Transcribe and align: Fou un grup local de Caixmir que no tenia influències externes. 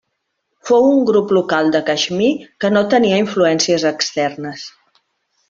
Fou 0.69 0.87
un 0.93 1.03
grup 1.09 1.33
local 1.37 1.69
de 1.75 1.81
Caixmir 1.89 2.31
que 2.65 2.73
no 2.73 2.83
tenia 2.95 3.21
influències 3.25 3.87
externes. 3.93 4.67